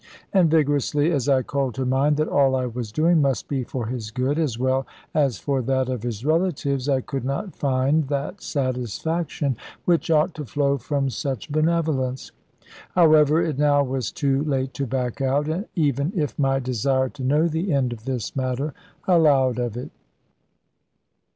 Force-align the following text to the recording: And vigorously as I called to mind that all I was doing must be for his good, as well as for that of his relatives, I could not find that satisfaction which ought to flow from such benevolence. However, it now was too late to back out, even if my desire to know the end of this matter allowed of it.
And 0.33 0.49
vigorously 0.49 1.11
as 1.11 1.29
I 1.29 1.43
called 1.43 1.75
to 1.75 1.85
mind 1.85 2.17
that 2.17 2.27
all 2.27 2.55
I 2.55 2.65
was 2.65 2.91
doing 2.91 3.21
must 3.21 3.47
be 3.47 3.63
for 3.63 3.85
his 3.85 4.09
good, 4.09 4.39
as 4.39 4.57
well 4.57 4.87
as 5.13 5.37
for 5.37 5.61
that 5.61 5.89
of 5.89 6.01
his 6.01 6.25
relatives, 6.25 6.89
I 6.89 7.01
could 7.01 7.23
not 7.23 7.55
find 7.55 8.07
that 8.07 8.41
satisfaction 8.41 9.57
which 9.85 10.09
ought 10.09 10.33
to 10.33 10.45
flow 10.45 10.79
from 10.79 11.11
such 11.11 11.51
benevolence. 11.51 12.31
However, 12.95 13.43
it 13.43 13.59
now 13.59 13.83
was 13.83 14.11
too 14.11 14.43
late 14.43 14.73
to 14.73 14.87
back 14.87 15.21
out, 15.21 15.47
even 15.75 16.11
if 16.15 16.39
my 16.39 16.57
desire 16.57 17.09
to 17.09 17.23
know 17.23 17.47
the 17.47 17.71
end 17.71 17.93
of 17.93 18.05
this 18.05 18.35
matter 18.35 18.73
allowed 19.07 19.59
of 19.59 19.77
it. 19.77 19.91